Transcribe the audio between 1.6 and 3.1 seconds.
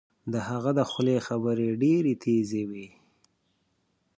ډیرې تېزې وې